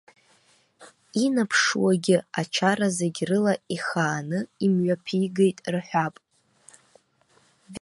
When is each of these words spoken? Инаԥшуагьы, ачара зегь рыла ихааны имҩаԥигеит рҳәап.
Инаԥшуагьы, 1.23 2.17
ачара 2.39 2.87
зегь 2.97 3.21
рыла 3.29 3.53
ихааны 3.75 4.39
имҩаԥигеит 4.65 5.57
рҳәап. 5.73 6.15